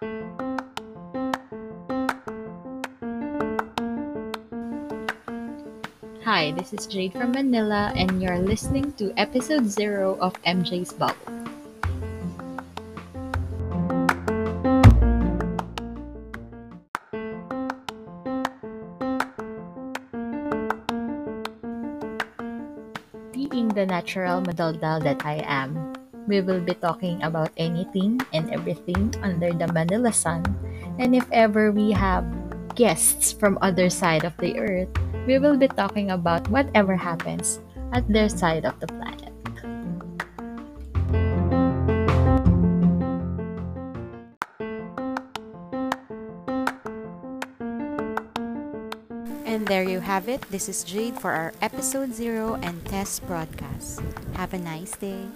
Hi, 0.00 0.08
this 6.56 6.72
is 6.72 6.86
Jade 6.86 7.12
from 7.12 7.32
Manila, 7.32 7.92
and 7.94 8.22
you're 8.22 8.38
listening 8.38 8.94
to 8.94 9.12
episode 9.20 9.66
zero 9.66 10.16
of 10.16 10.32
MJ's 10.44 10.94
Bubble. 10.96 11.12
Being 23.36 23.68
the 23.68 23.84
natural 23.84 24.40
madaldal 24.40 25.04
that 25.04 25.26
I 25.26 25.44
am, 25.44 25.92
we 26.26 26.40
will 26.40 26.60
be 26.60 26.74
talking 26.74 27.22
about 27.22 27.50
anything 27.56 28.20
and 28.32 28.50
everything 28.50 29.14
under 29.22 29.52
the 29.52 29.68
Manila 29.72 30.12
sun, 30.12 30.44
and 30.98 31.14
if 31.14 31.26
ever 31.32 31.72
we 31.72 31.92
have 31.92 32.24
guests 32.74 33.32
from 33.32 33.58
other 33.60 33.90
side 33.90 34.24
of 34.24 34.36
the 34.38 34.58
earth, 34.58 34.88
we 35.26 35.38
will 35.38 35.56
be 35.56 35.68
talking 35.68 36.10
about 36.10 36.48
whatever 36.48 36.96
happens 36.96 37.60
at 37.92 38.06
their 38.08 38.28
side 38.28 38.64
of 38.64 38.78
the 38.80 38.86
planet. 38.86 39.32
And 49.50 49.66
there 49.66 49.82
you 49.82 49.98
have 49.98 50.28
it. 50.28 50.40
This 50.48 50.68
is 50.68 50.84
Jade 50.84 51.18
for 51.18 51.32
our 51.32 51.52
episode 51.60 52.14
zero 52.14 52.54
and 52.62 52.78
test 52.86 53.26
broadcast. 53.26 54.00
Have 54.38 54.54
a 54.54 54.58
nice 54.58 54.94
day. 54.96 55.26